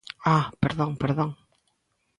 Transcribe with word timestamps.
¡Ah, 0.35 0.45
perdón, 0.63 0.91
perdón! 1.01 1.29